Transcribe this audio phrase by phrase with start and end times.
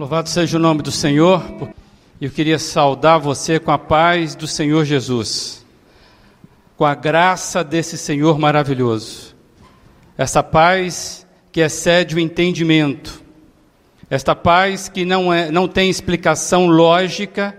[0.00, 1.44] Louvado seja o nome do Senhor.
[2.18, 5.62] Eu queria saudar você com a paz do Senhor Jesus,
[6.74, 9.36] com a graça desse Senhor maravilhoso.
[10.16, 13.22] Essa paz que excede o entendimento,
[14.08, 17.54] esta paz que não, é, não tem explicação lógica,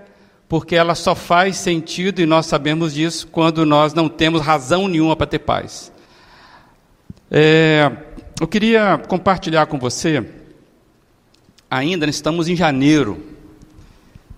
[0.49, 5.15] porque ela só faz sentido, e nós sabemos disso, quando nós não temos razão nenhuma
[5.15, 5.91] para ter paz.
[7.29, 7.91] É,
[8.41, 10.40] eu queria compartilhar com você,
[11.71, 13.23] ainda estamos em janeiro,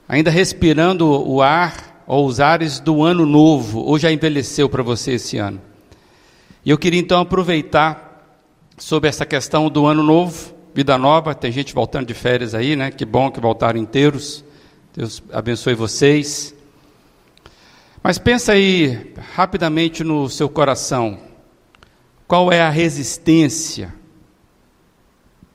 [0.07, 5.13] ainda respirando o ar ou os ares do ano novo, ou já envelheceu para você
[5.13, 5.59] esse ano.
[6.63, 8.37] E eu queria então aproveitar
[8.77, 12.91] sobre essa questão do ano novo, vida nova, tem gente voltando de férias aí, né?
[12.91, 14.45] Que bom que voltaram inteiros.
[14.95, 16.53] Deus abençoe vocês.
[18.03, 21.17] Mas pensa aí rapidamente no seu coração.
[22.27, 23.93] Qual é a resistência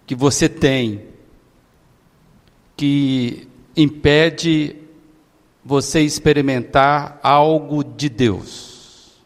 [0.07, 1.08] que você tem
[2.79, 4.77] que impede
[5.65, 9.19] você experimentar algo de Deus?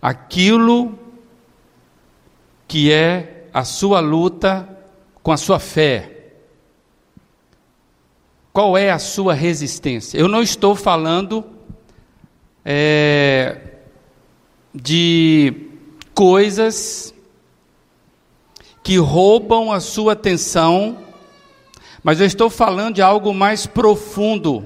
[0.00, 0.98] Aquilo
[2.66, 4.68] que é a sua luta
[5.22, 6.32] com a sua fé.
[8.54, 10.18] Qual é a sua resistência?
[10.18, 11.44] Eu não estou falando
[12.64, 13.60] é,
[14.74, 15.68] de
[16.14, 17.12] coisas
[18.82, 21.05] que roubam a sua atenção,
[22.06, 24.64] mas eu estou falando de algo mais profundo.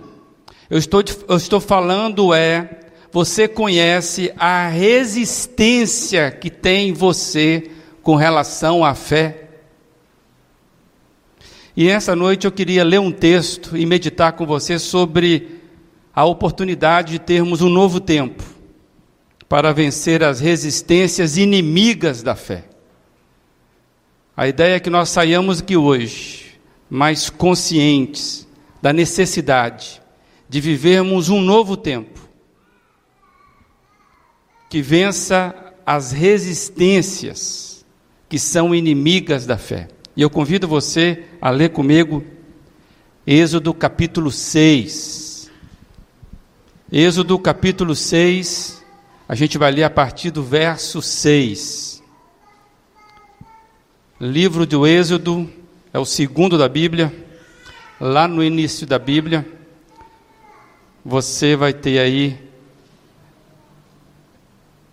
[0.69, 7.70] Eu estou, eu estou falando é, você conhece a resistência que tem você
[8.02, 9.48] com relação à fé.
[11.74, 15.62] E essa noite eu queria ler um texto e meditar com você sobre
[16.14, 18.44] a oportunidade de termos um novo tempo
[19.48, 22.64] para vencer as resistências inimigas da fé.
[24.36, 26.50] A ideia é que nós saiamos aqui hoje
[26.91, 28.46] mais conscientes
[28.83, 30.02] da necessidade
[30.48, 32.19] de vivermos um novo tempo
[34.69, 35.54] que vença
[35.87, 37.84] as resistências
[38.28, 39.88] que são inimigas da fé.
[40.16, 42.25] E eu convido você a ler comigo
[43.26, 45.50] Êxodo capítulo 6.
[46.92, 48.82] Êxodo capítulo 6,
[49.28, 52.03] a gente vai ler a partir do verso 6.
[54.20, 55.48] Livro do Êxodo
[55.93, 57.12] é o segundo da Bíblia.
[58.01, 59.47] Lá no início da Bíblia,
[61.05, 62.39] você vai ter aí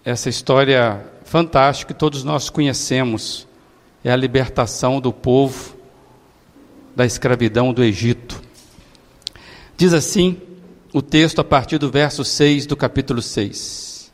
[0.03, 3.47] essa história fantástica que todos nós conhecemos.
[4.03, 5.75] É a libertação do povo
[6.96, 8.41] da escravidão do Egito.
[9.75, 10.41] Diz assim
[10.94, 14.12] o texto a partir do verso 6 do capítulo 6.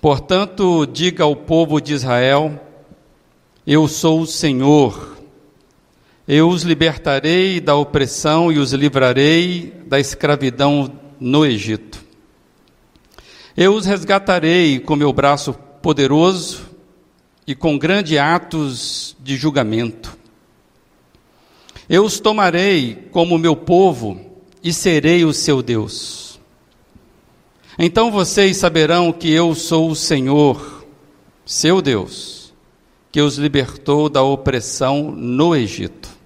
[0.00, 2.60] Portanto, diga ao povo de Israel:
[3.66, 5.09] Eu sou o Senhor.
[6.32, 12.04] Eu os libertarei da opressão e os livrarei da escravidão no Egito.
[13.56, 15.52] Eu os resgatarei com meu braço
[15.82, 16.70] poderoso
[17.44, 20.16] e com grandes atos de julgamento.
[21.88, 24.20] Eu os tomarei como meu povo
[24.62, 26.38] e serei o seu Deus.
[27.76, 30.86] Então vocês saberão que eu sou o Senhor,
[31.44, 32.54] seu Deus,
[33.10, 36.19] que os libertou da opressão no Egito.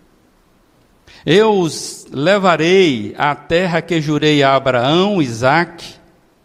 [1.24, 5.94] Eu os levarei à terra que jurei a Abraão, Isaque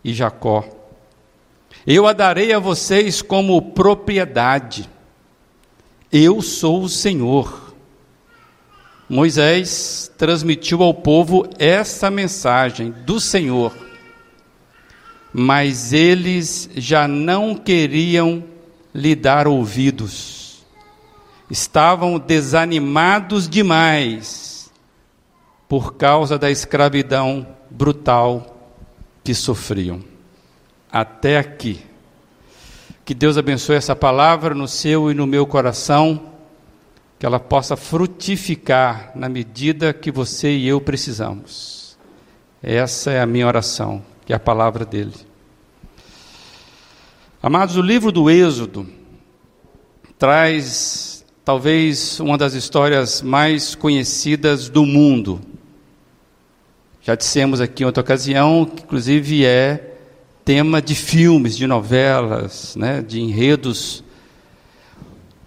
[0.03, 0.63] e Jacó.
[1.85, 4.89] Eu a darei a vocês como propriedade.
[6.11, 7.73] Eu sou o Senhor.
[9.09, 13.89] Moisés transmitiu ao povo essa mensagem do Senhor
[15.33, 18.43] mas eles já não queriam
[18.93, 20.65] lhe dar ouvidos.
[21.49, 24.58] Estavam desanimados demais
[25.69, 28.57] por causa da escravidão brutal
[29.23, 30.03] que sofriam.
[30.91, 31.79] Até aqui.
[33.05, 36.33] Que Deus abençoe essa palavra no seu e no meu coração,
[37.17, 41.97] que ela possa frutificar na medida que você e eu precisamos.
[42.61, 45.15] Essa é a minha oração que é a palavra dele.
[47.41, 48.85] Amados, o livro do Êxodo
[50.19, 55.41] traz talvez uma das histórias mais conhecidas do mundo.
[57.09, 59.95] Já dissemos aqui em outra ocasião que, inclusive, é
[60.45, 64.03] tema de filmes, de novelas, né, de enredos,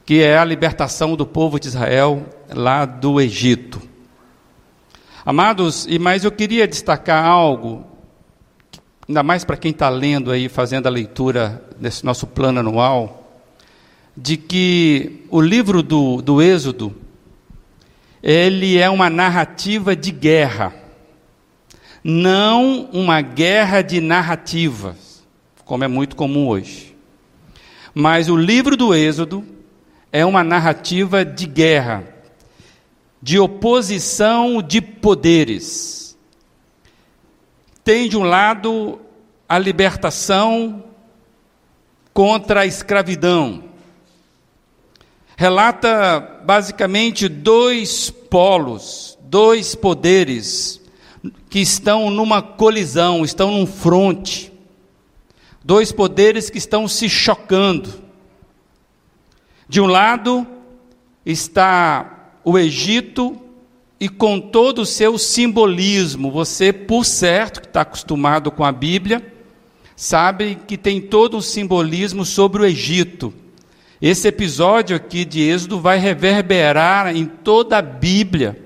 [0.05, 3.81] que é a libertação do povo de Israel lá do Egito.
[5.25, 7.85] Amados, e mas eu queria destacar algo
[9.09, 13.41] ainda mais para quem está lendo aí, fazendo a leitura desse nosso plano anual,
[14.17, 16.93] de que o livro do, do Êxodo,
[18.21, 20.82] ele é uma narrativa de guerra,
[22.03, 25.23] não uma guerra de narrativas,
[25.65, 26.97] como é muito comum hoje.
[27.95, 29.45] Mas o livro do Êxodo
[30.11, 32.05] é uma narrativa de guerra,
[33.21, 36.19] de oposição de poderes.
[37.85, 39.01] Tem de um lado
[39.49, 40.85] a libertação
[42.13, 43.65] contra a escravidão.
[45.37, 50.82] Relata basicamente dois polos, dois poderes
[51.49, 54.53] que estão numa colisão, estão num fronte.
[55.65, 58.03] Dois poderes que estão se chocando.
[59.69, 60.47] De um lado
[61.25, 63.41] está o Egito
[64.01, 66.31] e com todo o seu simbolismo.
[66.31, 69.33] Você, por certo, que está acostumado com a Bíblia,
[69.95, 73.33] sabe que tem todo um simbolismo sobre o Egito.
[74.01, 78.61] Esse episódio aqui de Êxodo vai reverberar em toda a Bíblia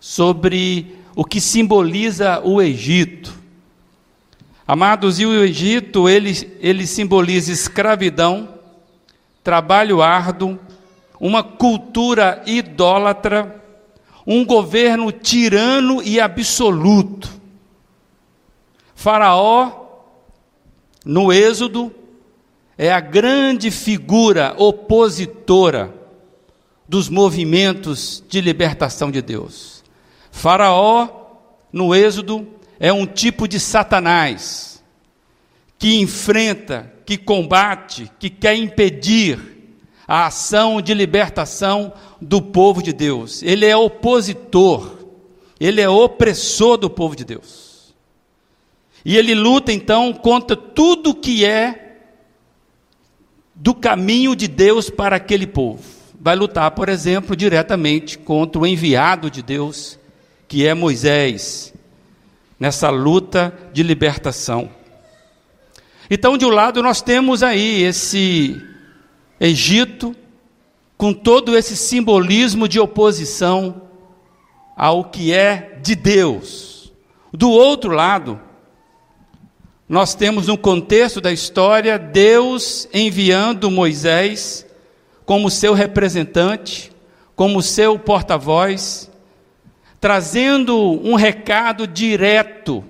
[0.00, 3.34] sobre o que simboliza o Egito.
[4.66, 8.48] Amados, e o Egito, ele, ele simboliza escravidão,
[9.42, 10.58] trabalho árduo,
[11.20, 13.62] uma cultura idólatra,
[14.26, 17.28] um governo tirano e absoluto.
[18.94, 19.84] Faraó
[21.04, 21.92] no Êxodo,
[22.78, 25.94] é a grande figura opositora
[26.88, 29.73] dos movimentos de libertação de Deus.
[30.34, 31.08] Faraó,
[31.72, 32.46] no Êxodo,
[32.78, 34.82] é um tipo de Satanás
[35.78, 39.38] que enfrenta, que combate, que quer impedir
[40.06, 43.44] a ação de libertação do povo de Deus.
[43.44, 45.06] Ele é opositor,
[45.58, 47.94] ele é opressor do povo de Deus.
[49.04, 52.00] E ele luta então contra tudo que é
[53.54, 55.82] do caminho de Deus para aquele povo.
[56.20, 59.98] Vai lutar, por exemplo, diretamente contra o enviado de Deus,
[60.54, 61.74] que é Moisés,
[62.60, 64.70] nessa luta de libertação.
[66.08, 68.62] Então, de um lado, nós temos aí esse
[69.40, 70.14] Egito,
[70.96, 73.82] com todo esse simbolismo de oposição
[74.76, 76.92] ao que é de Deus.
[77.32, 78.40] Do outro lado,
[79.88, 84.64] nós temos no contexto da história Deus enviando Moisés
[85.26, 86.92] como seu representante,
[87.34, 89.10] como seu porta-voz,
[90.04, 92.84] trazendo um recado direto,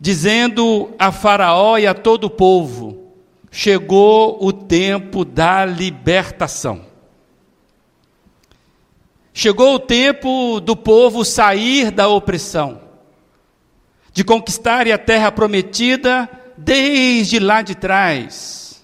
[0.00, 3.12] dizendo a Faraó e a todo o povo:
[3.50, 6.86] chegou o tempo da libertação.
[9.34, 12.80] Chegou o tempo do povo sair da opressão
[14.14, 16.26] de conquistarem a terra prometida
[16.56, 18.82] desde lá de trás.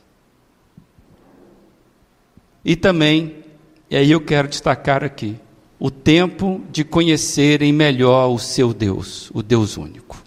[2.62, 3.42] E também,
[3.88, 5.40] e aí eu quero destacar aqui,
[5.84, 10.22] o tempo de conhecerem melhor o seu Deus, o Deus único.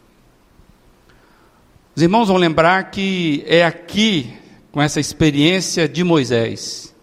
[1.95, 4.33] Os irmãos vão lembrar que é aqui,
[4.69, 6.93] com essa experiência de Moisés,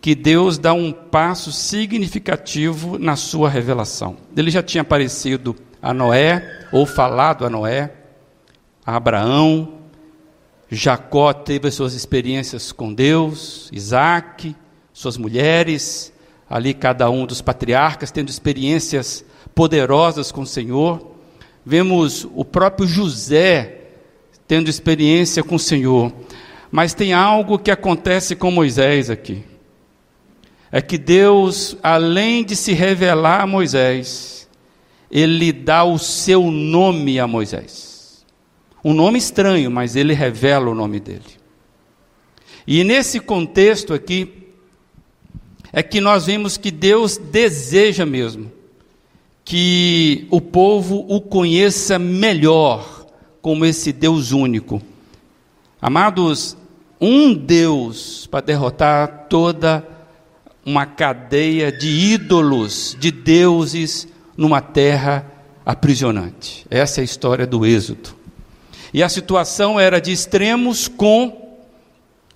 [0.00, 4.16] que Deus dá um passo significativo na sua revelação.
[4.34, 7.92] Ele já tinha aparecido a Noé, ou falado a Noé,
[8.86, 9.80] a Abraão,
[10.70, 14.56] Jacó teve as suas experiências com Deus, Isaac,
[14.94, 16.10] suas mulheres,
[16.48, 19.24] ali cada um dos patriarcas tendo experiências
[19.54, 21.14] poderosas com o Senhor.
[21.64, 23.80] Vemos o próprio José
[24.46, 26.12] tendo experiência com o Senhor.
[26.70, 29.44] Mas tem algo que acontece com Moisés aqui.
[30.70, 34.48] É que Deus, além de se revelar a Moisés,
[35.10, 38.24] ele dá o seu nome a Moisés.
[38.84, 41.22] Um nome estranho, mas ele revela o nome dele.
[42.66, 44.45] E nesse contexto aqui,
[45.72, 48.52] é que nós vemos que Deus deseja mesmo
[49.44, 53.06] que o povo o conheça melhor
[53.40, 54.82] como esse Deus único.
[55.80, 56.56] Amados,
[57.00, 59.86] um Deus para derrotar toda
[60.64, 65.24] uma cadeia de ídolos, de deuses numa terra
[65.64, 66.66] aprisionante.
[66.68, 68.16] Essa é a história do Êxodo.
[68.92, 71.45] E a situação era de extremos com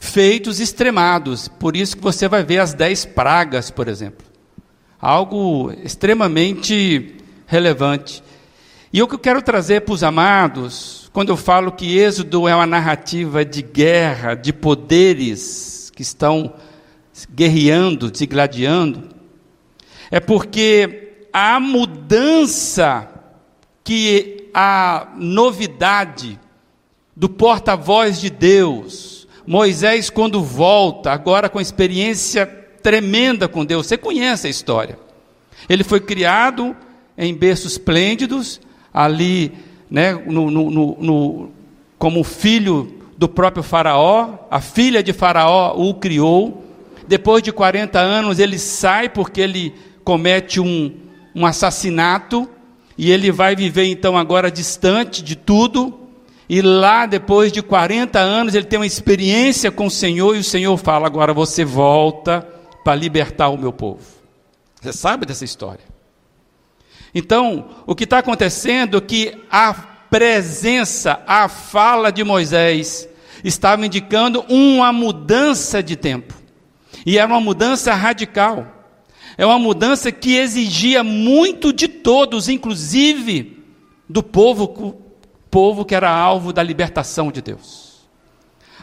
[0.01, 1.47] feitos extremados.
[1.47, 4.27] Por isso que você vai ver as dez pragas, por exemplo.
[4.99, 7.15] Algo extremamente
[7.47, 8.23] relevante.
[8.93, 12.55] E o que eu quero trazer para os amados, quando eu falo que Êxodo é
[12.55, 16.55] uma narrativa de guerra, de poderes que estão
[17.33, 19.11] guerreando, se gladiando,
[20.11, 23.09] é porque a mudança
[23.85, 26.41] que a novidade
[27.15, 29.20] do porta-voz de Deus,
[29.51, 33.89] Moisés, quando volta, agora com experiência tremenda com Deus.
[33.89, 34.97] Você conhece a história.
[35.69, 36.77] Ele foi criado
[37.19, 38.61] em berços esplêndidos,
[38.95, 39.51] ali,
[39.91, 41.51] né, no, no, no,
[41.99, 44.39] como filho do próprio Faraó.
[44.49, 46.65] A filha de Faraó o criou.
[47.09, 50.95] Depois de 40 anos, ele sai porque ele comete um,
[51.35, 52.49] um assassinato.
[52.97, 56.00] E ele vai viver então agora distante de tudo.
[56.53, 60.35] E lá, depois de 40 anos, ele tem uma experiência com o Senhor.
[60.35, 62.41] E o Senhor fala: Agora você volta
[62.83, 64.03] para libertar o meu povo.
[64.83, 65.85] Você sabe dessa história.
[67.15, 69.73] Então, o que está acontecendo é que a
[70.11, 73.09] presença, a fala de Moisés,
[73.45, 76.35] estava indicando uma mudança de tempo.
[77.07, 78.67] E era uma mudança radical.
[79.39, 83.63] É uma mudança que exigia muito de todos, inclusive
[84.09, 85.10] do povo,
[85.51, 88.09] povo que era alvo da libertação de Deus.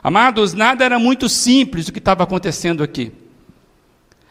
[0.04, 3.12] Amados, nada era muito simples o que estava acontecendo aqui.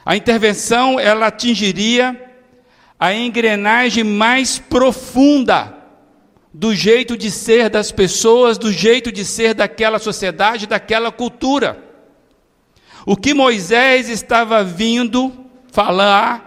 [0.05, 2.23] A intervenção ela atingiria
[2.99, 5.75] a engrenagem mais profunda
[6.52, 11.85] do jeito de ser das pessoas, do jeito de ser daquela sociedade, daquela cultura.
[13.05, 15.33] O que Moisés estava vindo
[15.71, 16.46] falar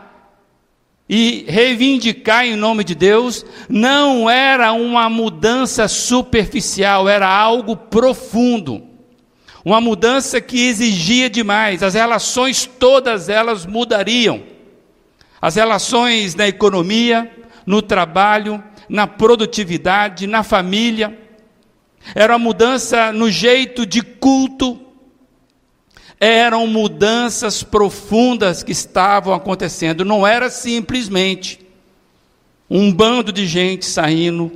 [1.09, 8.83] e reivindicar em nome de Deus não era uma mudança superficial, era algo profundo.
[9.65, 14.43] Uma mudança que exigia demais, as relações todas elas mudariam.
[15.41, 17.29] As relações na economia,
[17.65, 21.17] no trabalho, na produtividade, na família.
[22.13, 24.79] Era uma mudança no jeito de culto.
[26.19, 30.03] Eram mudanças profundas que estavam acontecendo.
[30.03, 31.59] Não era simplesmente
[32.69, 34.51] um bando de gente saindo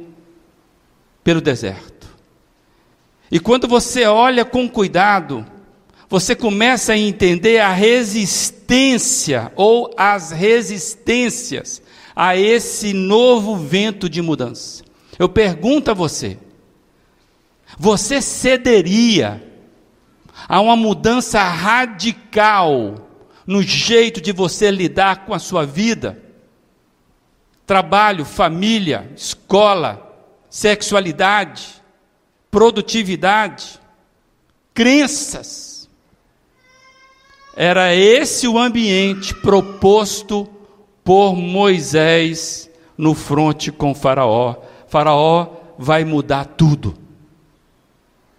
[1.23, 2.07] pelo deserto.
[3.31, 5.45] E quando você olha com cuidado,
[6.09, 11.81] você começa a entender a resistência ou as resistências
[12.15, 14.83] a esse novo vento de mudança.
[15.17, 16.37] Eu pergunto a você:
[17.79, 19.41] você cederia
[20.47, 22.95] a uma mudança radical
[23.45, 26.21] no jeito de você lidar com a sua vida?
[27.65, 30.15] Trabalho, família, escola,
[30.49, 31.81] sexualidade,
[32.51, 33.79] produtividade,
[34.73, 35.73] crenças
[37.55, 40.49] era esse o ambiente proposto
[41.03, 44.55] por Moisés no fronte com Faraó.
[44.87, 45.47] Faraó
[45.77, 46.95] vai mudar tudo.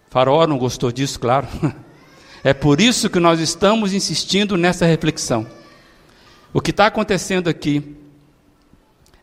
[0.09, 1.47] Faraó não gostou disso, claro.
[2.45, 5.47] É por isso que nós estamos insistindo nessa reflexão.
[6.53, 7.95] O que está acontecendo aqui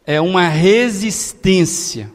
[0.05, 2.11] é uma resistência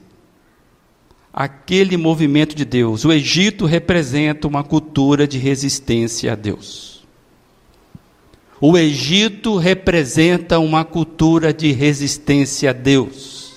[1.32, 3.06] àquele movimento de Deus.
[3.06, 7.08] O Egito representa uma cultura de resistência a Deus.
[8.60, 13.54] O Egito representa uma cultura de resistência a Deus,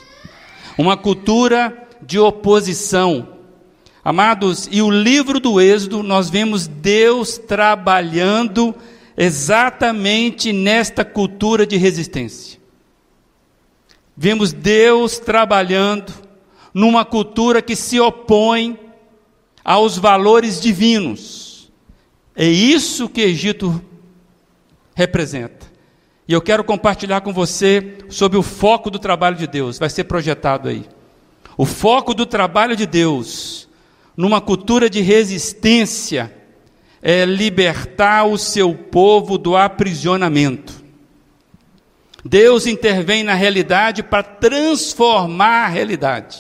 [0.78, 3.39] uma cultura de oposição.
[4.04, 8.74] Amados, e o livro do Êxodo, nós vemos Deus trabalhando
[9.16, 12.58] exatamente nesta cultura de resistência.
[14.16, 16.12] Vemos Deus trabalhando
[16.72, 18.78] numa cultura que se opõe
[19.64, 21.70] aos valores divinos.
[22.34, 23.82] É isso que Egito
[24.94, 25.66] representa.
[26.26, 30.04] E eu quero compartilhar com você sobre o foco do trabalho de Deus, vai ser
[30.04, 30.86] projetado aí.
[31.56, 33.68] O foco do trabalho de Deus,
[34.16, 36.34] numa cultura de resistência,
[37.02, 40.84] é libertar o seu povo do aprisionamento.
[42.24, 46.38] Deus intervém na realidade para transformar a realidade.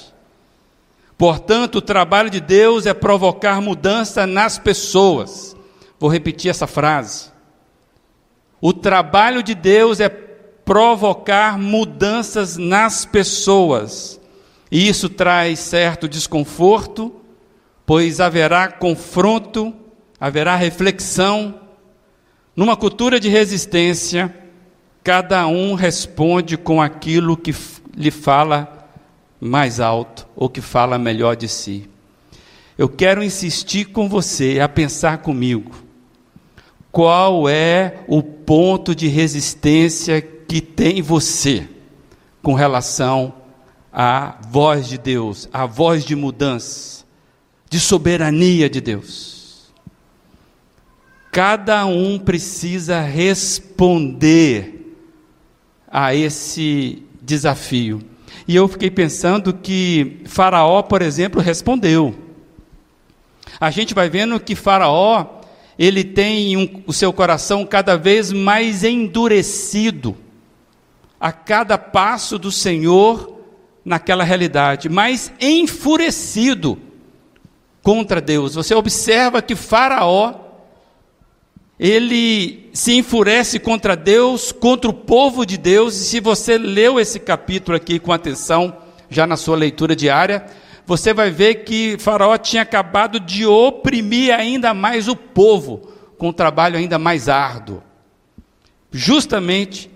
[1.16, 5.56] Portanto, o trabalho de Deus é provocar mudança nas pessoas.
[5.98, 7.30] Vou repetir essa frase.
[8.60, 14.20] O trabalho de Deus é provocar mudanças nas pessoas.
[14.70, 17.19] E isso traz certo desconforto,
[17.90, 19.74] pois haverá confronto,
[20.20, 21.60] haverá reflexão.
[22.54, 24.32] Numa cultura de resistência,
[25.02, 27.52] cada um responde com aquilo que
[27.96, 28.88] lhe fala
[29.40, 31.90] mais alto ou que fala melhor de si.
[32.78, 35.72] Eu quero insistir com você a pensar comigo
[36.92, 41.68] qual é o ponto de resistência que tem você
[42.40, 43.34] com relação
[43.92, 47.00] à voz de Deus, à voz de mudança,
[47.70, 49.70] de soberania de Deus.
[51.30, 54.96] Cada um precisa responder
[55.88, 58.02] a esse desafio.
[58.48, 62.18] E eu fiquei pensando que Faraó, por exemplo, respondeu.
[63.60, 65.40] A gente vai vendo que Faraó
[65.78, 70.16] ele tem um, o seu coração cada vez mais endurecido
[71.20, 73.38] a cada passo do Senhor
[73.84, 76.89] naquela realidade, mais enfurecido
[77.82, 78.54] contra Deus.
[78.54, 80.34] Você observa que Faraó
[81.78, 87.18] ele se enfurece contra Deus, contra o povo de Deus, e se você leu esse
[87.18, 88.76] capítulo aqui com atenção,
[89.08, 90.44] já na sua leitura diária,
[90.86, 96.32] você vai ver que Faraó tinha acabado de oprimir ainda mais o povo, com um
[96.34, 97.82] trabalho ainda mais árduo,
[98.92, 99.90] justamente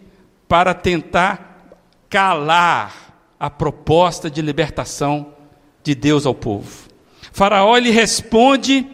[0.49, 1.77] para tentar
[2.09, 5.35] calar a proposta de libertação
[5.83, 6.84] de Deus ao povo.
[7.35, 8.87] Faraó lhe responde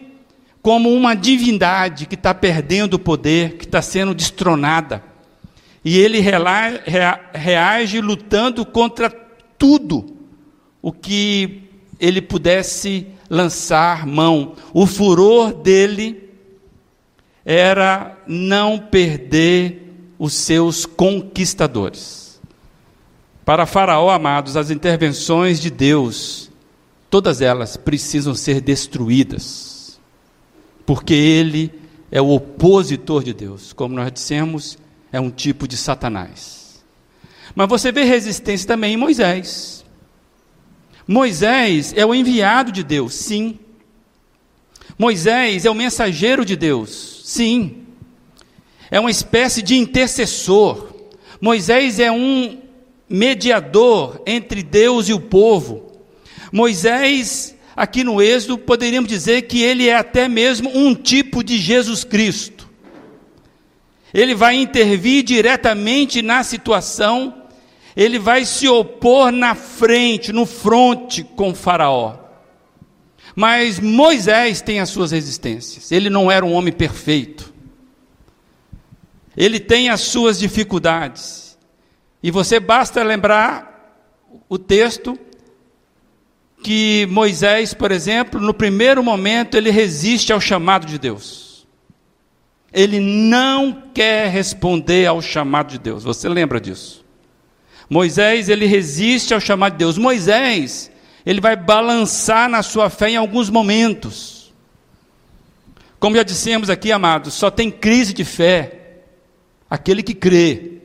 [0.63, 5.03] como uma divindade que está perdendo o poder, que está sendo destronada.
[5.85, 6.19] E ele
[7.33, 10.17] reage lutando contra tudo
[10.81, 11.69] o que
[11.99, 14.55] ele pudesse lançar mão.
[14.73, 16.27] O furor dele
[17.45, 22.41] era não perder os seus conquistadores.
[23.45, 26.50] Para Faraó, amados, as intervenções de Deus,
[27.11, 29.71] todas elas precisam ser destruídas
[30.85, 31.71] porque ele
[32.11, 33.71] é o opositor de Deus.
[33.73, 34.77] Como nós dissemos,
[35.11, 36.83] é um tipo de Satanás.
[37.55, 39.85] Mas você vê resistência também em Moisés.
[41.07, 43.59] Moisés é o enviado de Deus, sim.
[44.97, 47.85] Moisés é o mensageiro de Deus, sim.
[48.89, 50.93] É uma espécie de intercessor.
[51.39, 52.61] Moisés é um
[53.09, 55.90] mediador entre Deus e o povo.
[56.51, 62.03] Moisés aqui no Êxodo, poderíamos dizer que ele é até mesmo um tipo de Jesus
[62.03, 62.69] Cristo.
[64.13, 67.43] Ele vai intervir diretamente na situação,
[67.95, 72.17] ele vai se opor na frente, no fronte com Faraó.
[73.35, 75.91] Mas Moisés tem as suas resistências.
[75.91, 77.53] Ele não era um homem perfeito.
[79.35, 81.57] Ele tem as suas dificuldades.
[82.21, 83.71] E você basta lembrar
[84.49, 85.17] o texto
[86.63, 91.67] que Moisés, por exemplo, no primeiro momento, ele resiste ao chamado de Deus.
[92.71, 96.03] Ele não quer responder ao chamado de Deus.
[96.03, 97.03] Você lembra disso?
[97.89, 99.97] Moisés, ele resiste ao chamado de Deus.
[99.97, 100.89] Moisés,
[101.25, 104.53] ele vai balançar na sua fé em alguns momentos.
[105.99, 109.01] Como já dissemos aqui, amados, só tem crise de fé
[109.69, 110.79] aquele que crê.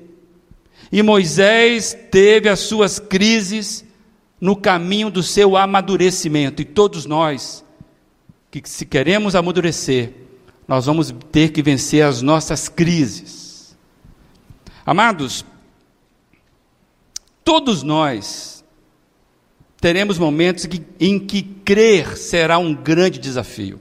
[0.90, 3.85] E Moisés teve as suas crises
[4.40, 6.62] no caminho do seu amadurecimento.
[6.62, 7.64] E todos nós,
[8.50, 10.12] que se queremos amadurecer,
[10.66, 13.76] nós vamos ter que vencer as nossas crises.
[14.84, 15.44] Amados,
[17.44, 18.64] todos nós
[19.80, 20.68] teremos momentos
[20.98, 23.80] em que crer será um grande desafio.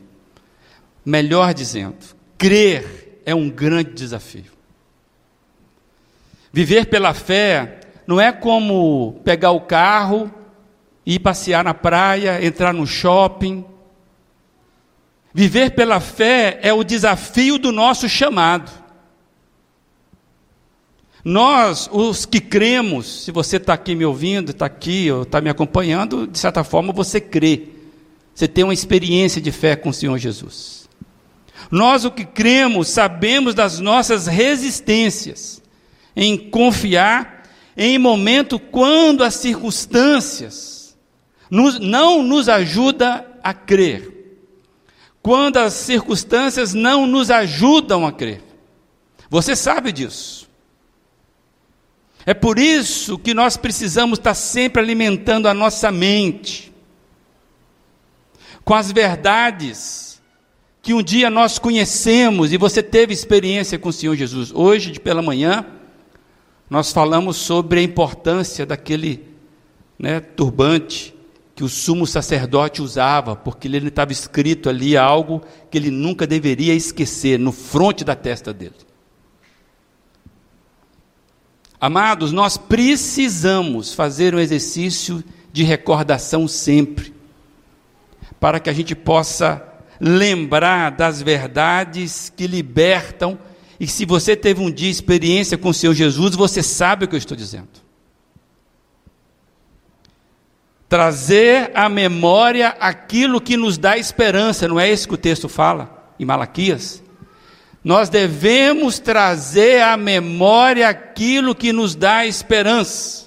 [1.04, 1.98] Melhor dizendo,
[2.38, 4.56] crer é um grande desafio.
[6.52, 10.32] Viver pela fé não é como pegar o carro
[11.06, 13.64] ir passear na praia, entrar no shopping.
[15.34, 18.72] Viver pela fé é o desafio do nosso chamado.
[21.24, 25.50] Nós, os que cremos, se você está aqui me ouvindo, está aqui, ou está me
[25.50, 27.70] acompanhando, de certa forma você crê.
[28.34, 30.88] Você tem uma experiência de fé com o Senhor Jesus.
[31.72, 35.62] Nós, o que cremos, sabemos das nossas resistências
[36.16, 37.44] em confiar
[37.76, 40.75] em momento quando as circunstâncias
[41.50, 44.14] nos, não nos ajuda a crer.
[45.22, 48.44] Quando as circunstâncias não nos ajudam a crer.
[49.30, 50.50] Você sabe disso.
[52.26, 56.74] É por isso que nós precisamos estar sempre alimentando a nossa mente
[58.64, 60.22] com as verdades
[60.82, 64.52] que um dia nós conhecemos e você teve experiência com o Senhor Jesus.
[64.52, 65.66] Hoje, de pela manhã,
[66.70, 69.28] nós falamos sobre a importância daquele
[69.98, 71.15] né, turbante
[71.56, 75.42] que o sumo sacerdote usava, porque ele estava escrito ali algo
[75.72, 78.76] que ele nunca deveria esquecer, no fronte da testa dele.
[81.80, 87.14] Amados, nós precisamos fazer um exercício de recordação sempre,
[88.38, 89.66] para que a gente possa
[89.98, 93.40] lembrar das verdades que libertam,
[93.80, 97.16] e se você teve um dia experiência com o Senhor Jesus, você sabe o que
[97.16, 97.85] eu estou dizendo
[100.88, 106.14] trazer à memória aquilo que nos dá esperança, não é isso que o texto fala
[106.20, 107.04] em Malaquias?
[107.84, 113.26] Nós devemos trazer à memória aquilo que nos dá esperança.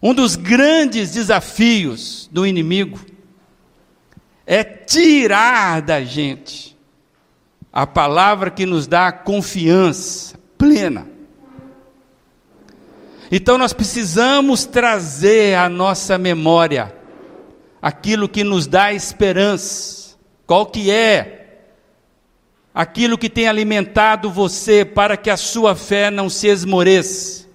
[0.00, 3.00] Um dos grandes desafios do inimigo
[4.46, 6.76] é tirar da gente
[7.72, 11.11] a palavra que nos dá confiança plena.
[13.32, 16.94] Então nós precisamos trazer à nossa memória
[17.80, 20.16] aquilo que nos dá esperança.
[20.46, 21.64] Qual que é?
[22.74, 27.48] Aquilo que tem alimentado você para que a sua fé não se esmoreça.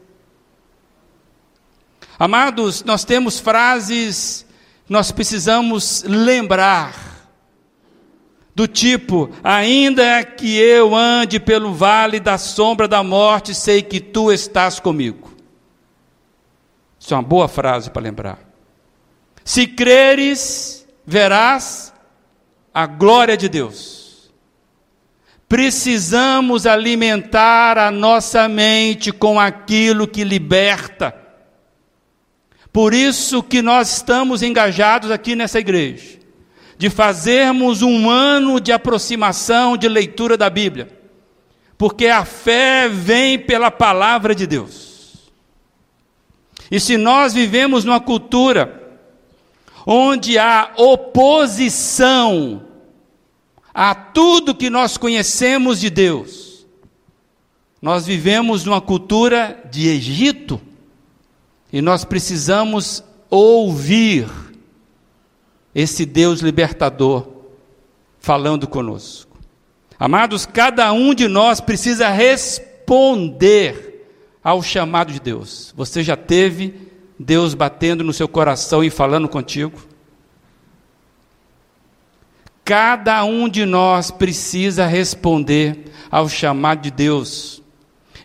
[2.19, 4.47] Amados, nós temos frases
[4.89, 6.95] nós precisamos lembrar
[8.55, 14.31] do tipo: ainda que eu ande pelo vale da sombra da morte, sei que tu
[14.31, 15.26] estás comigo.
[16.99, 18.39] Isso é uma boa frase para lembrar.
[19.43, 21.93] Se creres, verás
[22.73, 24.31] a glória de Deus.
[25.47, 31.27] Precisamos alimentar a nossa mente com aquilo que liberta
[32.77, 36.19] por isso que nós estamos engajados aqui nessa igreja,
[36.77, 40.88] de fazermos um ano de aproximação, de leitura da Bíblia,
[41.75, 44.87] porque a fé vem pela palavra de Deus.
[46.69, 48.99] E se nós vivemos numa cultura
[49.86, 52.62] onde há oposição
[53.73, 56.65] a tudo que nós conhecemos de Deus,
[57.82, 60.60] nós vivemos numa cultura de Egito,
[61.71, 64.27] e nós precisamos ouvir
[65.75, 67.27] esse Deus libertador
[68.19, 69.38] falando conosco.
[69.99, 73.87] Amados, cada um de nós precisa responder
[74.47, 75.73] ao chamado de Deus.
[75.75, 76.73] Você já teve
[77.19, 79.77] Deus batendo no seu coração e falando contigo?
[82.63, 87.62] Cada um de nós precisa responder ao chamado de Deus.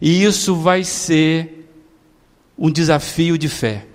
[0.01, 1.69] E isso vai ser
[2.57, 3.89] um desafio de fé.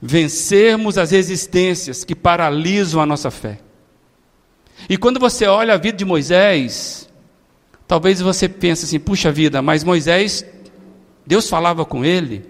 [0.00, 3.58] Vencermos as resistências que paralisam a nossa fé.
[4.88, 7.08] E quando você olha a vida de Moisés,
[7.88, 10.44] talvez você pense assim: puxa vida, mas Moisés,
[11.26, 12.44] Deus falava com ele,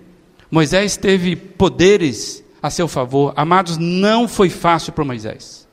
[0.50, 3.32] Moisés teve poderes a seu favor.
[3.36, 5.66] Amados, não foi fácil para Moisés.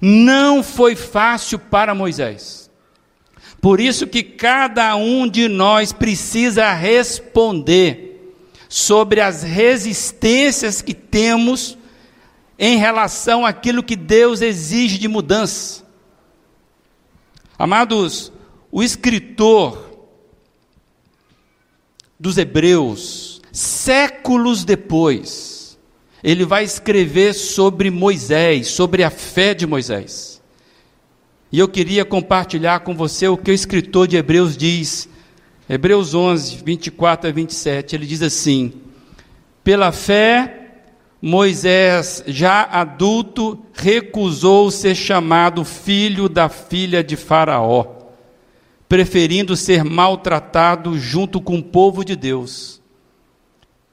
[0.00, 2.70] Não foi fácil para Moisés.
[3.60, 8.34] Por isso que cada um de nós precisa responder
[8.68, 11.78] sobre as resistências que temos
[12.58, 15.84] em relação àquilo que Deus exige de mudança.
[17.58, 18.32] Amados,
[18.70, 19.95] o escritor
[22.18, 25.78] dos Hebreus, séculos depois,
[26.22, 30.42] ele vai escrever sobre Moisés, sobre a fé de Moisés.
[31.52, 35.08] E eu queria compartilhar com você o que o escritor de Hebreus diz,
[35.68, 37.96] Hebreus 11, 24 a 27.
[37.96, 38.72] Ele diz assim:
[39.62, 40.66] Pela fé,
[41.20, 47.95] Moisés, já adulto, recusou ser chamado filho da filha de Faraó,
[48.88, 52.80] preferindo ser maltratado junto com o povo de Deus,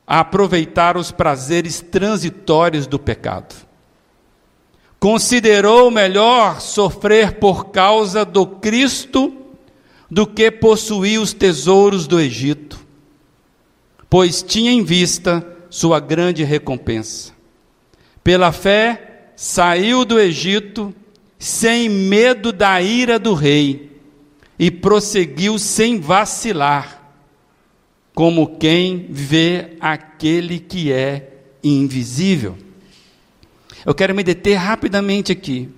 [0.06, 3.56] a aproveitar os prazeres transitórios do pecado
[5.04, 9.34] considerou melhor sofrer por causa do Cristo
[10.10, 12.80] do que possuir os tesouros do Egito,
[14.10, 17.34] pois tinha em vista sua grande recompensa.
[18.24, 20.96] Pela fé, saiu do Egito
[21.38, 23.93] sem medo da ira do rei
[24.58, 27.02] e prosseguiu sem vacilar,
[28.14, 32.58] como quem vê aquele que é invisível.
[33.86, 35.70] Eu quero me deter rapidamente aqui.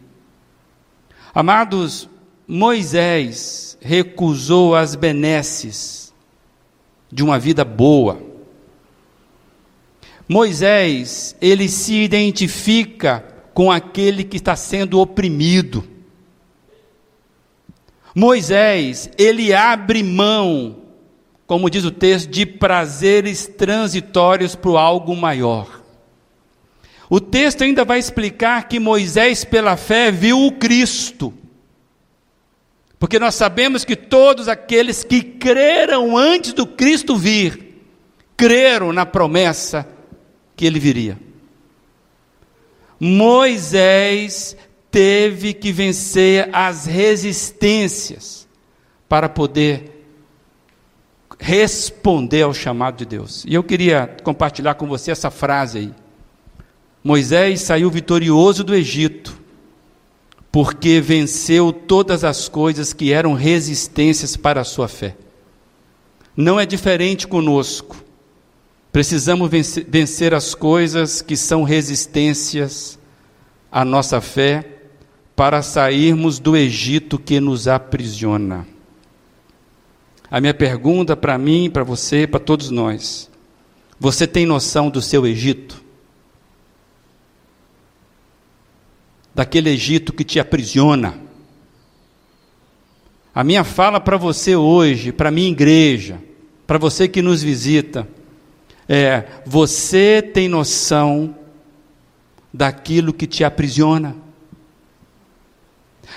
[1.34, 2.10] Amados,
[2.48, 6.14] Moisés recusou as benesses
[7.12, 8.22] de uma vida boa.
[10.28, 15.84] Moisés, ele se identifica com aquele que está sendo oprimido.
[18.16, 20.78] Moisés, ele abre mão,
[21.46, 25.84] como diz o texto, de prazeres transitórios para algo maior.
[27.10, 31.34] O texto ainda vai explicar que Moisés, pela fé, viu o Cristo.
[32.98, 37.84] Porque nós sabemos que todos aqueles que creram antes do Cristo vir,
[38.38, 39.86] creram na promessa
[40.56, 41.20] que ele viria.
[42.98, 44.56] Moisés
[44.96, 48.48] teve que vencer as resistências
[49.10, 49.92] para poder
[51.38, 53.44] responder ao chamado de Deus.
[53.46, 55.94] E eu queria compartilhar com você essa frase aí.
[57.04, 59.38] Moisés saiu vitorioso do Egito,
[60.50, 65.18] porque venceu todas as coisas que eram resistências para a sua fé.
[66.38, 68.02] Não é diferente conosco.
[68.94, 69.52] Precisamos
[69.90, 72.98] vencer, as coisas que são resistências
[73.70, 74.75] a nossa fé
[75.36, 78.66] para sairmos do Egito que nos aprisiona.
[80.32, 83.30] A minha pergunta para mim, para você, para todos nós:
[84.00, 85.84] você tem noção do seu Egito?
[89.34, 91.20] Daquele Egito que te aprisiona?
[93.34, 96.22] A minha fala para você hoje, para minha igreja,
[96.66, 98.08] para você que nos visita,
[98.88, 101.36] é: você tem noção
[102.54, 104.25] daquilo que te aprisiona?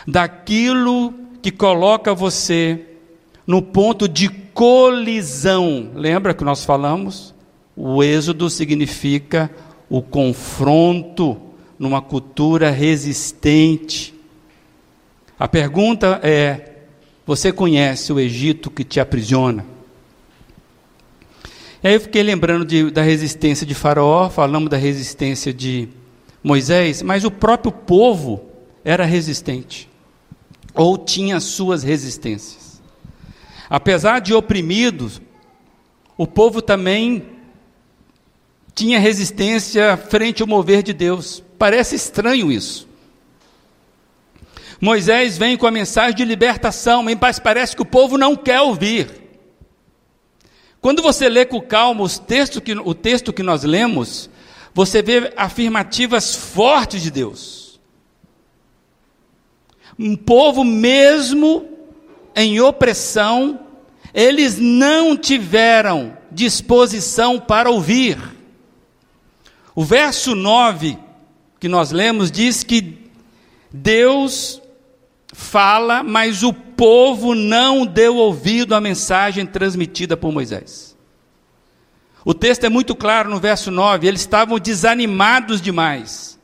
[0.06, 2.84] Daquilo que coloca você
[3.46, 5.90] no ponto de colisão.
[5.94, 7.34] Lembra que nós falamos?
[7.76, 9.50] O êxodo significa
[9.88, 11.40] o confronto
[11.78, 14.14] numa cultura resistente.
[15.38, 16.72] A pergunta é:
[17.24, 19.64] você conhece o Egito que te aprisiona?
[21.82, 25.88] E aí eu fiquei lembrando de, da resistência de Faraó, falamos da resistência de
[26.42, 28.47] Moisés, mas o próprio povo
[28.88, 29.86] era resistente,
[30.72, 32.80] ou tinha suas resistências.
[33.68, 35.20] Apesar de oprimidos,
[36.16, 37.22] o povo também
[38.74, 41.44] tinha resistência frente ao mover de Deus.
[41.58, 42.88] Parece estranho isso.
[44.80, 49.10] Moisés vem com a mensagem de libertação, mas parece que o povo não quer ouvir.
[50.80, 54.30] Quando você lê com calma os textos que, o texto que nós lemos,
[54.72, 57.67] você vê afirmativas fortes de Deus.
[59.98, 61.66] Um povo mesmo
[62.34, 63.58] em opressão,
[64.14, 68.16] eles não tiveram disposição para ouvir.
[69.74, 70.98] O verso 9
[71.60, 72.98] que nós lemos diz que
[73.72, 74.62] Deus
[75.32, 80.96] fala, mas o povo não deu ouvido à mensagem transmitida por Moisés.
[82.24, 86.37] O texto é muito claro no verso 9: eles estavam desanimados demais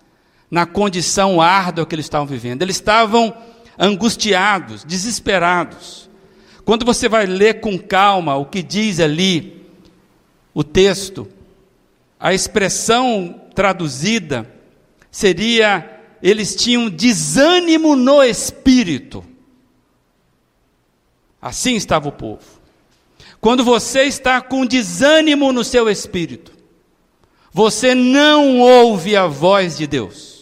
[0.55, 3.37] na condição árdua que eles estavam vivendo, eles estavam
[3.77, 6.09] angustiados, desesperados.
[6.65, 9.67] Quando você vai ler com calma o que diz ali
[10.55, 11.27] o texto,
[12.21, 14.49] a expressão traduzida
[15.11, 19.25] seria: eles tinham desânimo no espírito.
[21.43, 22.45] Assim estava o povo.
[23.41, 26.53] Quando você está com desânimo no seu espírito,
[27.53, 30.34] você não ouve a voz de Deus.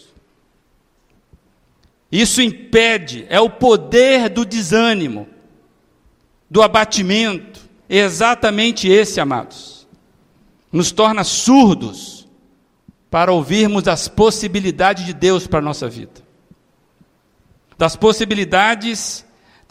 [2.13, 5.27] Isso impede, é o poder do desânimo,
[6.47, 7.59] do abatimento.
[7.89, 9.87] É exatamente esse, amados.
[10.71, 12.27] Nos torna surdos
[13.09, 16.21] para ouvirmos as possibilidades de Deus para a nossa vida.
[17.79, 19.25] Das possibilidades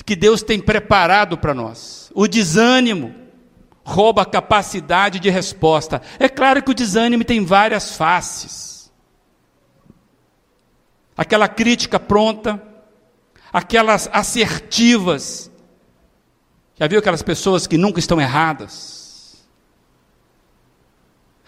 [0.04, 2.10] que Deus tem preparado para nós.
[2.12, 3.14] O desânimo
[3.84, 6.02] rouba a capacidade de resposta.
[6.18, 8.71] É claro que o desânimo tem várias faces
[11.16, 12.62] aquela crítica pronta,
[13.52, 15.50] aquelas assertivas.
[16.76, 19.44] Já viu aquelas pessoas que nunca estão erradas?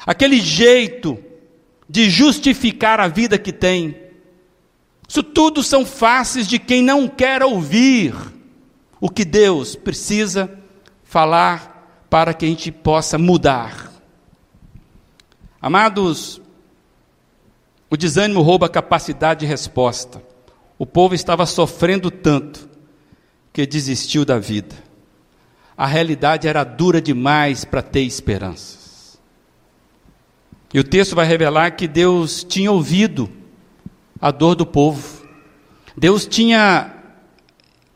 [0.07, 1.19] Aquele jeito
[1.89, 3.97] de justificar a vida que tem.
[5.09, 8.15] Isso tudo são faces de quem não quer ouvir
[9.01, 10.59] o que Deus precisa
[11.03, 13.93] falar para que a gente possa mudar.
[15.61, 16.41] Amados,
[17.95, 20.21] o desânimo rouba a capacidade de resposta.
[20.77, 22.69] O povo estava sofrendo tanto
[23.53, 24.75] que desistiu da vida.
[25.77, 29.17] A realidade era dura demais para ter esperanças.
[30.73, 33.31] E o texto vai revelar que Deus tinha ouvido
[34.21, 35.25] a dor do povo.
[35.97, 36.93] Deus tinha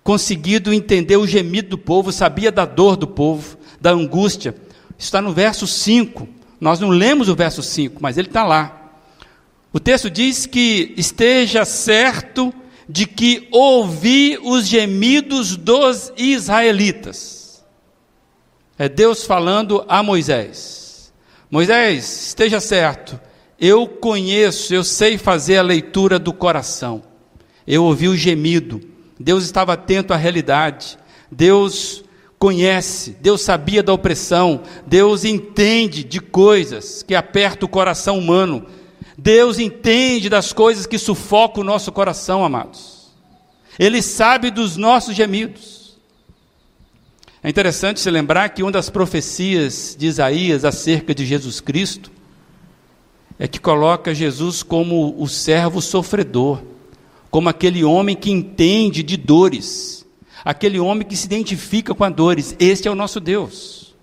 [0.05, 4.55] conseguido entender o gemido do povo, sabia da dor do povo, da angústia.
[4.97, 6.29] Está no verso 5.
[6.61, 8.88] Nós não lemos o verso 5, mas ele está lá.
[9.73, 12.53] O texto diz que esteja certo
[12.89, 17.65] de que ouvi os gemidos dos israelitas.
[18.79, 21.13] É Deus falando a Moisés.
[21.51, 23.21] Moisés, esteja certo,
[23.61, 27.03] eu conheço, eu sei fazer a leitura do coração.
[27.67, 28.81] Eu ouvi o gemido.
[29.19, 30.97] Deus estava atento à realidade.
[31.31, 32.05] Deus
[32.39, 38.65] conhece, Deus sabia da opressão, Deus entende de coisas que apertam o coração humano.
[39.21, 43.09] Deus entende das coisas que sufocam o nosso coração, amados.
[43.77, 45.99] Ele sabe dos nossos gemidos.
[47.43, 52.13] É interessante se lembrar que uma das profecias de Isaías acerca de Jesus Cristo
[53.41, 56.63] é que coloca Jesus como o servo sofredor,
[57.29, 60.07] como aquele homem que entende de dores,
[60.45, 62.55] aquele homem que se identifica com as dores.
[62.61, 63.97] Este é o nosso Deus.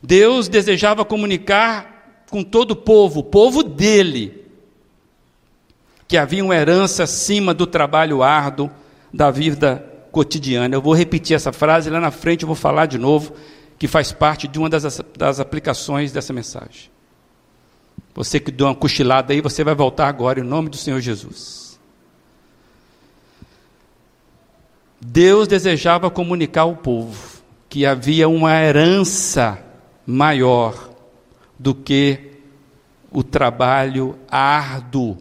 [0.00, 1.91] Deus desejava comunicar
[2.32, 4.42] com todo o povo, o povo dele,
[6.08, 8.70] que havia uma herança acima do trabalho árduo
[9.12, 10.74] da vida cotidiana.
[10.74, 13.34] Eu vou repetir essa frase, lá na frente eu vou falar de novo,
[13.78, 16.90] que faz parte de uma das, das aplicações dessa mensagem.
[18.14, 21.78] Você que deu uma cochilada aí, você vai voltar agora em nome do Senhor Jesus.
[24.98, 29.58] Deus desejava comunicar ao povo que havia uma herança
[30.06, 30.91] maior
[31.62, 32.32] do que
[33.08, 35.16] o trabalho árduo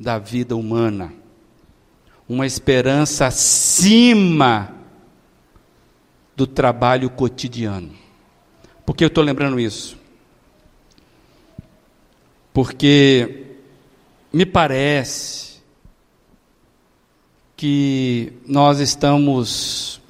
[0.00, 1.12] da vida humana.
[2.26, 4.74] Uma esperança acima
[6.34, 7.92] do trabalho cotidiano.
[8.86, 9.98] Por que eu estou lembrando isso?
[12.54, 13.56] Porque
[14.32, 15.60] me parece
[17.54, 20.00] que nós estamos,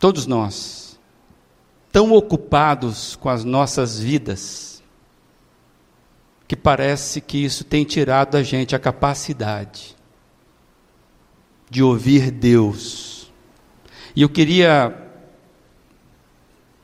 [0.00, 0.87] todos nós,
[1.98, 4.80] tão ocupados com as nossas vidas,
[6.46, 9.96] que parece que isso tem tirado da gente a capacidade
[11.68, 13.32] de ouvir Deus.
[14.14, 14.96] E eu queria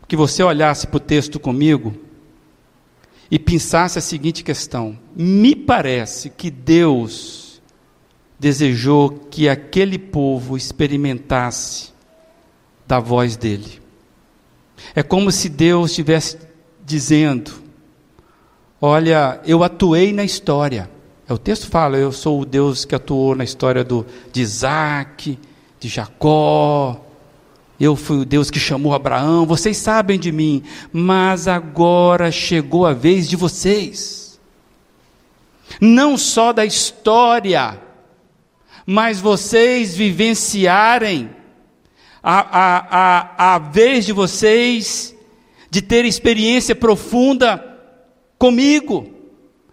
[0.08, 1.94] que você olhasse para o texto comigo
[3.30, 7.62] e pensasse a seguinte questão: me parece que Deus
[8.36, 11.92] desejou que aquele povo experimentasse
[12.84, 13.83] da voz dele.
[14.94, 16.38] É como se Deus estivesse
[16.84, 17.52] dizendo:
[18.80, 20.90] Olha, eu atuei na história.
[21.28, 25.38] É, o texto fala: Eu sou o Deus que atuou na história do, de Isaac,
[25.78, 27.04] de Jacó,
[27.78, 32.92] eu fui o Deus que chamou Abraão, vocês sabem de mim, mas agora chegou a
[32.92, 34.40] vez de vocês.
[35.80, 37.80] Não só da história,
[38.86, 41.30] mas vocês vivenciarem
[42.24, 45.14] a, a, a, a vez de vocês
[45.70, 47.62] de ter experiência profunda
[48.38, 49.12] comigo,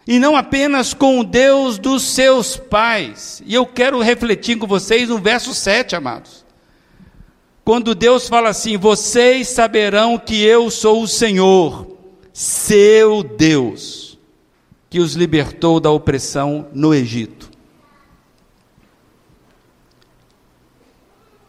[0.06, 3.42] e não apenas com o Deus dos seus pais.
[3.46, 6.44] E eu quero refletir com vocês no verso 7, amados.
[7.64, 11.96] Quando Deus fala assim: Vocês saberão que eu sou o Senhor,
[12.34, 14.18] seu Deus,
[14.90, 17.51] que os libertou da opressão no Egito.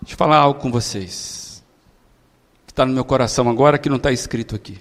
[0.03, 1.63] Deixa eu falar algo com vocês,
[2.67, 4.79] que está no meu coração agora, que não está escrito aqui.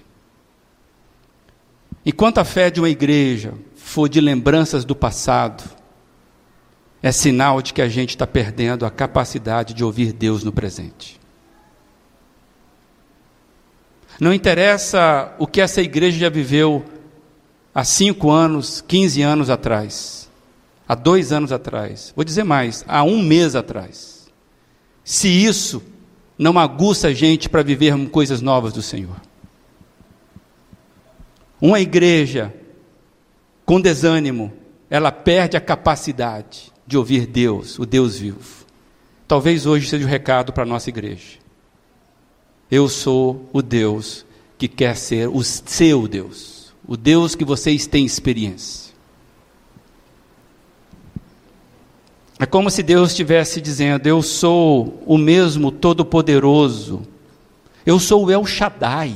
[2.04, 5.62] Enquanto a fé de uma igreja for de lembranças do passado,
[7.00, 11.20] é sinal de que a gente está perdendo a capacidade de ouvir Deus no presente.
[14.18, 16.84] Não interessa o que essa igreja já viveu
[17.72, 20.28] há cinco anos, quinze anos atrás,
[20.86, 24.11] há dois anos atrás, vou dizer mais, há um mês atrás.
[25.04, 25.82] Se isso
[26.38, 29.20] não aguça a gente para viver coisas novas do Senhor.
[31.60, 32.52] Uma igreja
[33.64, 34.52] com desânimo,
[34.90, 38.66] ela perde a capacidade de ouvir Deus, o Deus vivo.
[39.28, 41.38] Talvez hoje seja o recado para a nossa igreja.
[42.70, 44.26] Eu sou o Deus
[44.58, 48.91] que quer ser o seu Deus, o Deus que vocês têm experiência.
[52.42, 57.02] É como se Deus estivesse dizendo: Eu sou o mesmo Todo-Poderoso,
[57.86, 59.14] eu sou o El Shaddai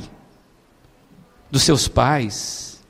[1.51, 2.81] dos seus pais.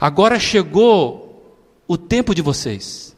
[0.00, 3.16] Agora chegou o tempo de vocês.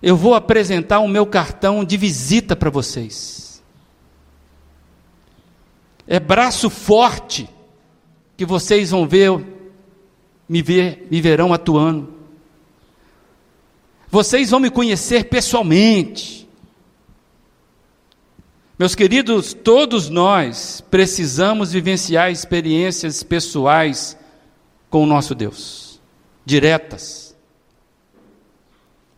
[0.00, 3.46] Eu vou apresentar o meu cartão de visita para vocês
[6.06, 7.48] é braço forte
[8.36, 9.44] que vocês vão ver,
[10.48, 12.14] me ver, me verão atuando.
[14.10, 16.48] Vocês vão me conhecer pessoalmente.
[18.78, 24.16] Meus queridos, todos nós precisamos vivenciar experiências pessoais
[24.90, 26.00] com o nosso Deus,
[26.44, 27.34] diretas.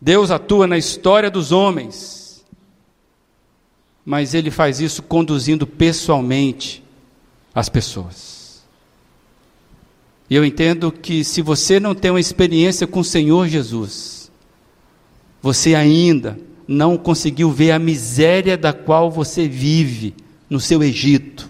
[0.01, 2.19] Deus atua na história dos homens
[4.09, 6.83] mas ele faz isso conduzindo pessoalmente
[7.53, 8.63] as pessoas.
[10.27, 14.18] E eu entendo que se você não tem uma experiência com o Senhor Jesus,
[15.41, 20.13] você ainda não conseguiu ver a miséria da qual você vive
[20.49, 21.49] no seu Egito.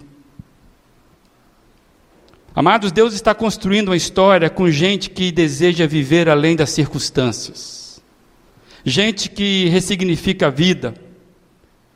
[2.54, 8.02] Amados, Deus está construindo uma história com gente que deseja viver além das circunstâncias,
[8.84, 10.94] gente que ressignifica a vida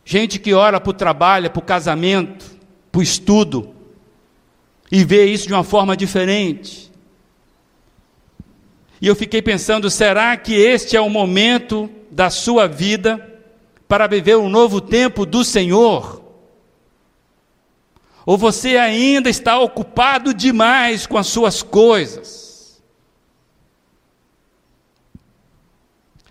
[0.04, 2.44] Gente que ora para o trabalho, para o casamento,
[2.92, 3.74] para o estudo,
[4.92, 6.92] e vê isso de uma forma diferente.
[9.04, 13.38] E eu fiquei pensando: será que este é o momento da sua vida
[13.86, 16.24] para viver um novo tempo do Senhor?
[18.24, 22.82] Ou você ainda está ocupado demais com as suas coisas?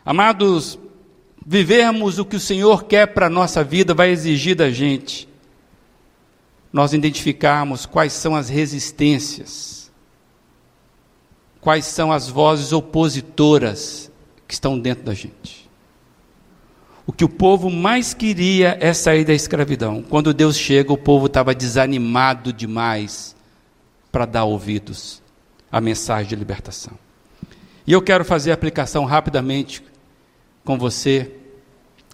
[0.03, 0.79] Amados,
[1.45, 5.29] vivermos o que o Senhor quer para a nossa vida vai exigir da gente
[6.71, 9.82] nós identificarmos quais são as resistências,
[11.63, 14.11] quais são as vozes opositoras
[14.45, 15.63] que estão dentro da gente.
[17.07, 20.03] O que o povo mais queria é sair da escravidão.
[20.03, 23.33] Quando Deus chega, o povo estava desanimado demais
[24.11, 25.21] para dar ouvidos
[25.71, 26.93] à mensagem de libertação.
[27.87, 29.83] E eu quero fazer a aplicação rapidamente
[30.63, 31.31] com você,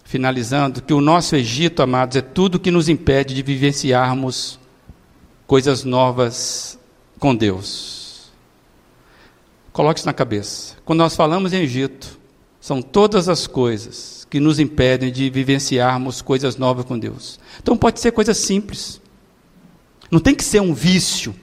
[0.03, 4.59] finalizando, que o nosso Egito, amados, é tudo que nos impede de vivenciarmos
[5.45, 6.79] coisas novas
[7.19, 7.98] com Deus.
[9.79, 10.75] Coloque isso na cabeça.
[10.83, 12.19] Quando nós falamos em Egito,
[12.59, 17.39] são todas as coisas que nos impedem de vivenciarmos coisas novas com Deus.
[17.61, 18.99] Então pode ser coisa simples.
[20.11, 21.33] Não tem que ser um vício.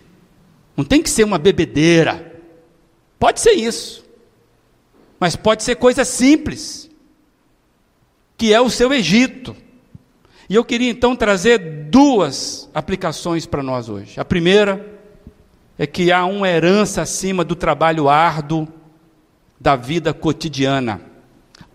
[0.77, 2.43] Não tem que ser uma bebedeira.
[3.19, 4.05] Pode ser isso.
[5.19, 6.91] Mas pode ser coisa simples
[8.37, 9.57] que é o seu Egito.
[10.47, 14.21] E eu queria então trazer duas aplicações para nós hoje.
[14.21, 14.96] A primeira
[15.79, 18.67] é que há uma herança acima do trabalho árduo
[19.61, 21.01] da vida cotidiana.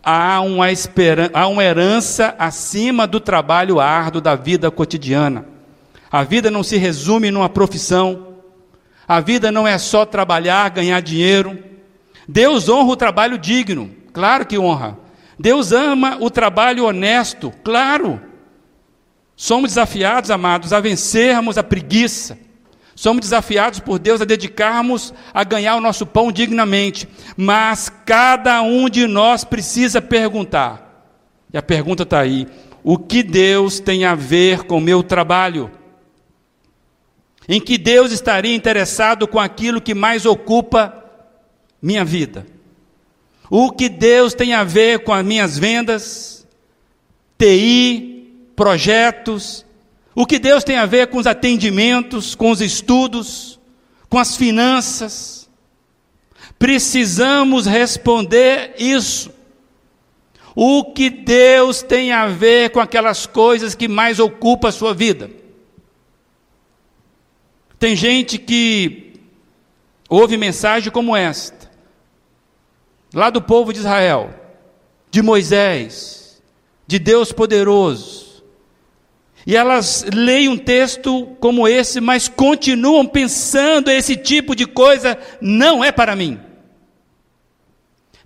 [0.04, 0.66] Há uma,
[1.34, 5.46] há uma herança acima do trabalho árduo da vida cotidiana.
[6.12, 8.36] A vida não se resume numa profissão.
[9.08, 11.58] A vida não é só trabalhar, ganhar dinheiro.
[12.28, 14.98] Deus honra o trabalho digno, claro que honra.
[15.38, 18.22] Deus ama o trabalho honesto, claro.
[19.36, 22.38] Somos desafiados, amados, a vencermos a preguiça.
[22.96, 27.08] Somos desafiados por Deus a dedicarmos a ganhar o nosso pão dignamente.
[27.38, 31.10] Mas cada um de nós precisa perguntar.
[31.54, 32.48] E a pergunta está aí:
[32.84, 35.72] o que Deus tem a ver com o meu trabalho?
[37.48, 41.04] Em que Deus estaria interessado com aquilo que mais ocupa
[41.82, 42.46] minha vida?
[43.50, 46.48] O que Deus tem a ver com as minhas vendas,
[47.38, 49.66] TI, projetos,
[50.14, 53.60] o que Deus tem a ver com os atendimentos, com os estudos,
[54.10, 55.50] com as finanças.
[56.60, 59.32] Precisamos responder isso.
[60.54, 65.32] O que Deus tem a ver com aquelas coisas que mais ocupam a sua vida?
[67.80, 69.14] Tem gente que
[70.10, 71.62] ouve mensagem como esta
[73.14, 74.34] lá do povo de Israel,
[75.10, 76.42] de Moisés,
[76.88, 78.31] de Deus poderoso.
[79.46, 85.84] E elas leem um texto como esse, mas continuam pensando esse tipo de coisa não
[85.84, 86.40] é para mim.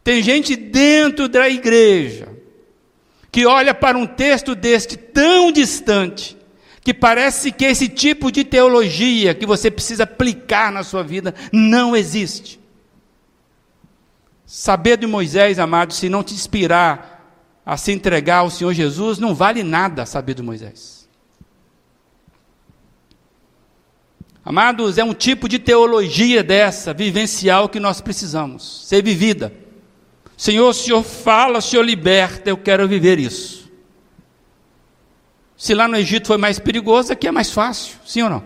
[0.04, 2.36] Tem gente dentro da igreja
[3.32, 6.38] que olha para um texto deste tão distante,
[6.82, 11.96] que parece que esse tipo de teologia que você precisa aplicar na sua vida não
[11.96, 12.60] existe.
[14.46, 17.16] Saber de Moisés, amado, se não te inspirar
[17.66, 21.05] a se entregar ao Senhor Jesus, não vale nada saber de Moisés.
[24.46, 29.52] Amados, é um tipo de teologia dessa, vivencial, que nós precisamos, ser vivida.
[30.38, 33.72] Senhor, o Senhor fala, o Senhor liberta, eu quero viver isso.
[35.58, 38.44] Se lá no Egito foi mais perigoso, aqui é mais fácil, sim ou não?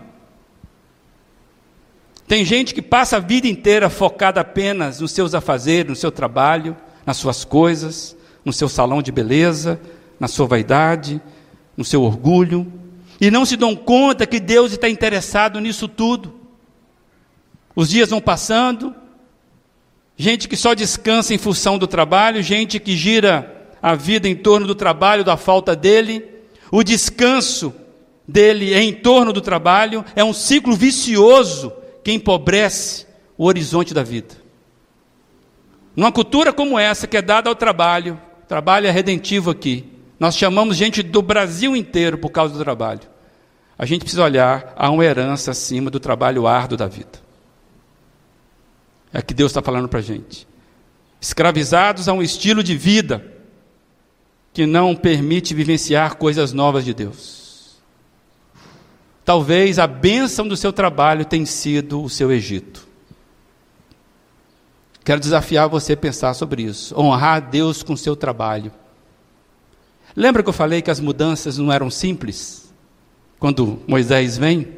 [2.26, 6.74] Tem gente que passa a vida inteira focada apenas nos seus afazeres, no seu trabalho,
[7.04, 9.78] nas suas coisas, no seu salão de beleza,
[10.18, 11.20] na sua vaidade,
[11.76, 12.79] no seu orgulho,
[13.20, 16.40] e não se dão conta que Deus está interessado nisso tudo.
[17.76, 18.94] Os dias vão passando,
[20.16, 24.66] gente que só descansa em função do trabalho, gente que gira a vida em torno
[24.66, 26.24] do trabalho, da falta dele,
[26.70, 27.74] o descanso
[28.26, 33.06] dele é em torno do trabalho, é um ciclo vicioso que empobrece
[33.36, 34.36] o horizonte da vida.
[35.94, 39.84] Numa cultura como essa, que é dada ao trabalho, trabalho é redentivo aqui.
[40.18, 43.09] Nós chamamos gente do Brasil inteiro por causa do trabalho.
[43.80, 47.18] A gente precisa olhar a uma herança acima do trabalho árduo da vida.
[49.10, 50.46] É que Deus está falando para a gente.
[51.18, 53.24] Escravizados a um estilo de vida
[54.52, 57.78] que não permite vivenciar coisas novas de Deus.
[59.24, 62.86] Talvez a bênção do seu trabalho tenha sido o seu Egito.
[65.02, 66.94] Quero desafiar você a pensar sobre isso.
[67.00, 68.70] Honrar a Deus com o seu trabalho.
[70.14, 72.59] Lembra que eu falei que as mudanças não eram simples?
[73.40, 74.68] Quando Moisés vem?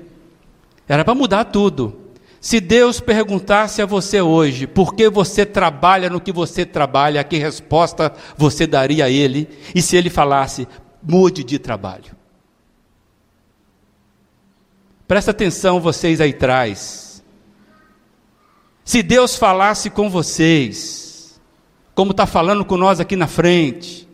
[0.88, 1.98] Era para mudar tudo.
[2.40, 7.36] Se Deus perguntasse a você hoje por que você trabalha no que você trabalha, que
[7.36, 9.48] resposta você daria a Ele?
[9.74, 10.66] E se Ele falasse,
[11.02, 12.16] mude de trabalho?
[15.06, 17.22] Presta atenção vocês aí atrás.
[18.84, 21.40] Se Deus falasse com vocês,
[21.94, 24.08] como está falando com nós aqui na frente,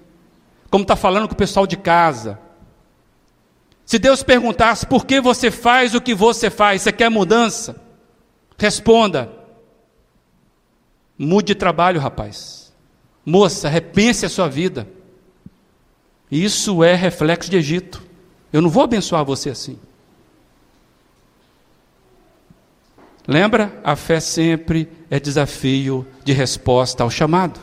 [0.70, 2.38] como está falando com o pessoal de casa.
[3.89, 7.80] Se Deus perguntasse por que você faz o que você faz, você quer mudança?
[8.59, 9.32] Responda:
[11.16, 12.70] mude de trabalho, rapaz.
[13.24, 14.86] Moça, repense a sua vida.
[16.30, 18.03] Isso é reflexo de Egito.
[18.53, 19.78] Eu não vou abençoar você assim.
[23.26, 23.80] Lembra?
[23.82, 27.59] A fé sempre é desafio de resposta ao chamado.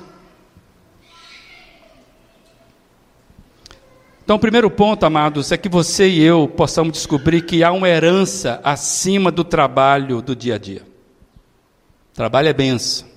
[4.26, 7.88] Então, o primeiro ponto, amados, é que você e eu possamos descobrir que há uma
[7.88, 10.82] herança acima do trabalho do dia a dia.
[12.12, 13.08] Trabalho é benção.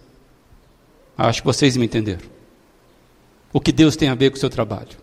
[1.17, 2.29] Acho que vocês me entenderam.
[3.51, 4.99] O que Deus tem a ver com o seu trabalho.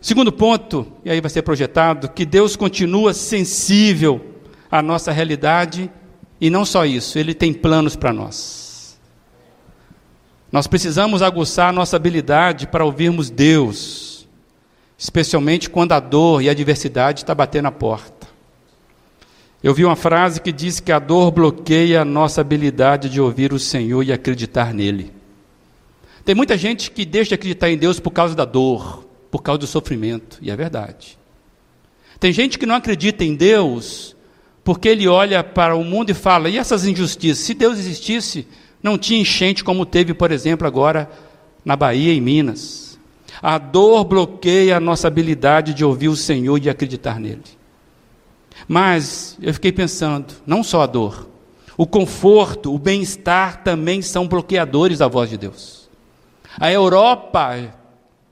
[0.00, 4.24] Segundo ponto, e aí vai ser projetado, que Deus continua sensível
[4.70, 5.90] à nossa realidade
[6.40, 8.61] e não só isso, Ele tem planos para nós.
[10.52, 14.28] Nós precisamos aguçar nossa habilidade para ouvirmos Deus,
[14.98, 18.28] especialmente quando a dor e a adversidade está batendo a porta.
[19.62, 23.50] Eu vi uma frase que diz que a dor bloqueia a nossa habilidade de ouvir
[23.54, 25.10] o Senhor e acreditar nele.
[26.22, 29.60] Tem muita gente que deixa de acreditar em Deus por causa da dor, por causa
[29.60, 31.18] do sofrimento, e é verdade.
[32.20, 34.14] Tem gente que não acredita em Deus
[34.62, 37.44] porque ele olha para o mundo e fala: e essas injustiças?
[37.44, 38.46] Se Deus existisse,
[38.82, 41.08] não tinha enchente como teve, por exemplo, agora
[41.64, 42.98] na Bahia, em Minas.
[43.40, 47.42] A dor bloqueia a nossa habilidade de ouvir o Senhor e acreditar nele.
[48.68, 51.28] Mas eu fiquei pensando, não só a dor,
[51.76, 55.88] o conforto, o bem-estar também são bloqueadores da voz de Deus.
[56.60, 57.74] A Europa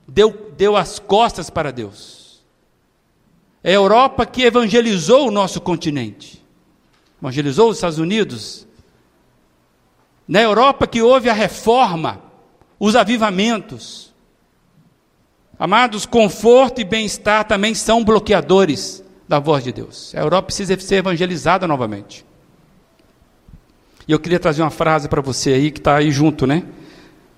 [0.07, 2.41] deu, deu as costas para Deus.
[3.63, 6.41] É a Europa que evangelizou o nosso continente.
[7.21, 8.67] Evangelizou os Estados Unidos,
[10.31, 12.21] na Europa que houve a reforma,
[12.79, 14.13] os avivamentos.
[15.59, 20.15] Amados, conforto e bem-estar também são bloqueadores da voz de Deus.
[20.15, 22.25] A Europa precisa ser evangelizada novamente.
[24.07, 26.63] E eu queria trazer uma frase para você aí que está aí junto, né?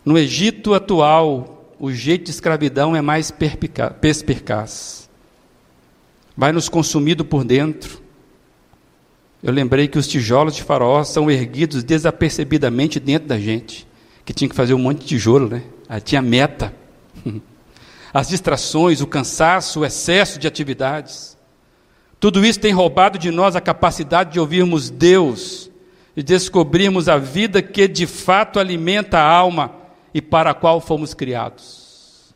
[0.05, 5.09] No Egito atual, o jeito de escravidão é mais perspicaz.
[6.37, 8.02] Vai nos consumindo por dentro
[9.43, 13.85] eu lembrei que os tijolos de faraó são erguidos desapercebidamente dentro da gente,
[14.23, 15.63] que tinha que fazer um monte de tijolo, né?
[15.89, 16.73] Aí tinha meta.
[18.13, 21.37] As distrações, o cansaço, o excesso de atividades.
[22.21, 25.69] Tudo isso tem roubado de nós a capacidade de ouvirmos Deus
[26.15, 29.73] e descobrirmos a vida que de fato alimenta a alma
[30.13, 32.33] e para a qual fomos criados.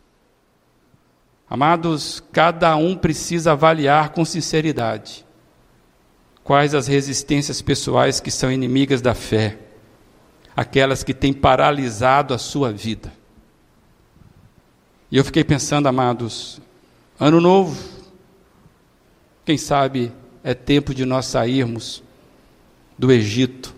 [1.49, 5.26] Amados, cada um precisa avaliar com sinceridade
[6.47, 9.57] Quais as resistências pessoais que são inimigas da fé?
[10.55, 13.11] Aquelas que têm paralisado a sua vida.
[15.11, 16.61] E eu fiquei pensando, amados,
[17.19, 17.77] ano novo,
[19.43, 20.09] quem sabe
[20.41, 22.01] é tempo de nós sairmos
[22.97, 23.75] do Egito,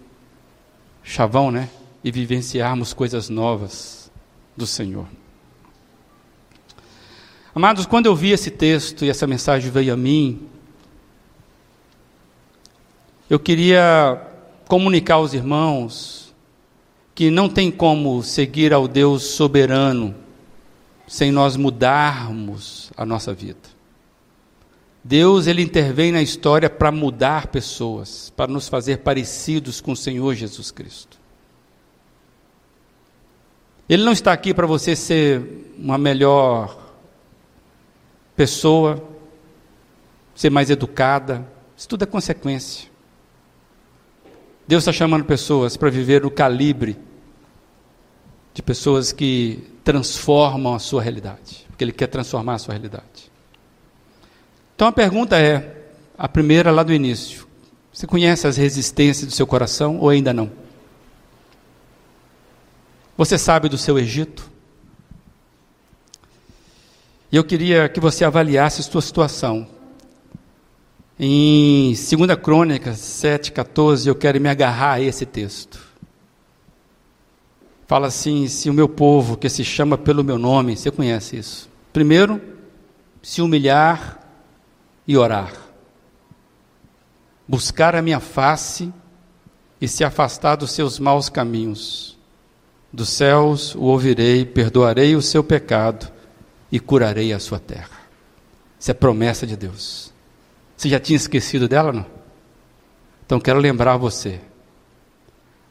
[1.01, 1.71] chavão, né?
[2.03, 4.11] E vivenciarmos coisas novas
[4.55, 5.07] do Senhor.
[7.55, 10.47] Amados, quando eu vi esse texto e essa mensagem veio a mim,
[13.29, 14.19] eu queria
[14.67, 16.33] comunicar aos irmãos
[17.13, 20.15] que não tem como seguir ao Deus soberano
[21.07, 23.69] sem nós mudarmos a nossa vida.
[25.03, 30.33] Deus ele intervém na história para mudar pessoas, para nos fazer parecidos com o Senhor
[30.35, 31.19] Jesus Cristo.
[33.87, 36.77] Ele não está aqui para você ser uma melhor
[38.35, 39.03] pessoa,
[40.35, 41.45] ser mais educada.
[41.75, 42.89] Isso tudo é consequência.
[44.69, 46.95] Deus está chamando pessoas para viver no calibre
[48.53, 53.31] de pessoas que transformam a sua realidade, porque Ele quer transformar a sua realidade.
[54.75, 57.47] Então a pergunta é, a primeira lá do início:
[57.91, 60.51] você conhece as resistências do seu coração ou ainda não?
[63.17, 64.51] Você sabe do seu Egito?
[67.31, 69.67] E eu queria que você avaliasse sua situação.
[71.21, 72.07] Em 2
[72.41, 75.77] Crônicas 7,14, eu quero me agarrar a esse texto.
[77.85, 81.69] Fala assim: se o meu povo, que se chama pelo meu nome, você conhece isso?
[81.91, 82.39] Primeiro,
[83.21, 84.25] se humilhar
[85.05, 85.51] e orar,
[87.45, 88.93] buscar a minha face
[89.81, 92.17] e se afastar dos seus maus caminhos.
[92.93, 96.09] Dos céus o ouvirei, perdoarei o seu pecado
[96.71, 97.99] e curarei a sua terra.
[98.79, 100.08] Isso é promessa de Deus.
[100.79, 102.05] Você já tinha esquecido dela, não?
[103.25, 104.39] Então quero lembrar você.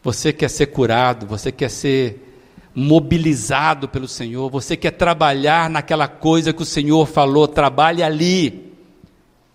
[0.03, 2.43] Você quer ser curado, você quer ser
[2.75, 8.71] mobilizado pelo Senhor, você quer trabalhar naquela coisa que o Senhor falou, trabalhe ali.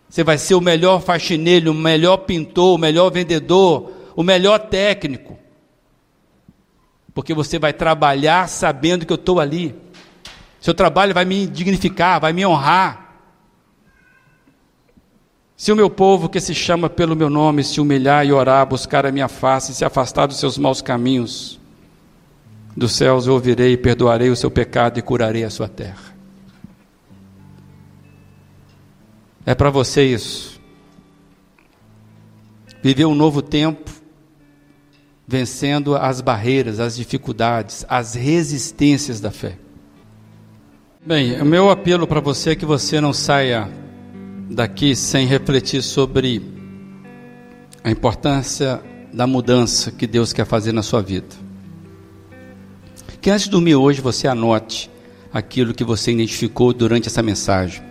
[0.09, 5.37] Você vai ser o melhor faxineiro, o melhor pintor, o melhor vendedor, o melhor técnico.
[7.13, 9.75] Porque você vai trabalhar sabendo que eu estou ali.
[10.59, 13.02] Seu trabalho vai me dignificar, vai me honrar.
[15.55, 19.05] Se o meu povo que se chama pelo meu nome se humilhar e orar, buscar
[19.05, 21.59] a minha face e se afastar dos seus maus caminhos,
[22.75, 26.13] dos céus eu ouvirei perdoarei o seu pecado e curarei a sua terra.
[29.45, 30.59] É para você isso.
[32.81, 33.91] Viver um novo tempo,
[35.27, 39.57] vencendo as barreiras, as dificuldades, as resistências da fé.
[41.05, 43.69] Bem, o meu apelo para você é que você não saia
[44.53, 46.41] daqui sem refletir sobre
[47.83, 48.79] a importância
[49.11, 51.27] da mudança que Deus quer fazer na sua vida.
[53.19, 54.91] Que antes de dormir hoje você anote
[55.33, 57.83] aquilo que você identificou durante essa mensagem.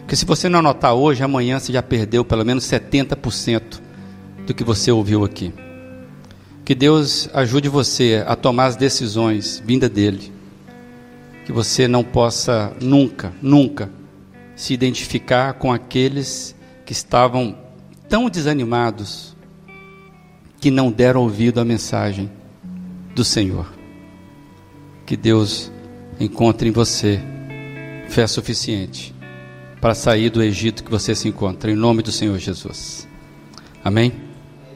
[0.00, 3.80] Porque se você não anotar hoje, amanhã você já perdeu pelo menos 70%
[4.46, 5.54] do que você ouviu aqui.
[6.64, 10.32] Que Deus ajude você a tomar as decisões vinda dele.
[11.46, 13.99] Que você não possa nunca, nunca
[14.60, 16.54] se identificar com aqueles
[16.84, 17.56] que estavam
[18.10, 19.34] tão desanimados
[20.60, 22.30] que não deram ouvido à mensagem
[23.14, 23.66] do Senhor
[25.06, 25.72] que Deus
[26.20, 27.22] encontre em você
[28.10, 29.14] fé suficiente
[29.80, 33.08] para sair do Egito que você se encontra, em nome do Senhor Jesus.
[33.82, 34.29] Amém?